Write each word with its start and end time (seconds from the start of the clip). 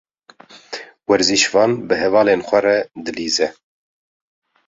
Werzişvan 1.07 1.71
bi 1.87 1.95
hevalên 2.01 2.41
xwe 2.47 2.59
re 2.65 2.77
dilîze. 3.03 3.47